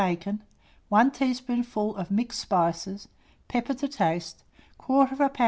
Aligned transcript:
bacon, 0.03 0.41
1 0.89 1.11
teaspoonful 1.11 1.95
of 1.95 2.09
mixed 2.09 2.39
spices, 2.39 3.07
pepper 3.47 3.75
to 3.75 3.87
taste, 3.87 4.43
1/4 4.79 5.09
lb. 5.11 5.39